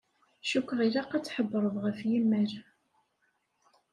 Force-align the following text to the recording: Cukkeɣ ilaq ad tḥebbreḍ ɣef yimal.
Cukkeɣ 0.49 0.79
ilaq 0.87 1.09
ad 1.17 1.23
tḥebbreḍ 1.23 1.75
ɣef 1.83 1.99
yimal. 2.09 2.51